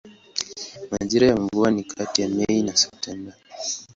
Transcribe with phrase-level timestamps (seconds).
[0.91, 3.33] Majira ya mvua ni kati ya Mei na Septemba.